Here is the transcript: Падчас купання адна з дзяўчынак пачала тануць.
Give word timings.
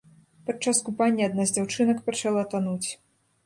Падчас 0.47 0.79
купання 0.87 1.29
адна 1.31 1.47
з 1.51 1.55
дзяўчынак 1.59 2.03
пачала 2.11 2.49
тануць. 2.55 2.89